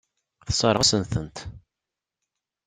[0.47, 1.37] Tessṛeɣ-asen-tent.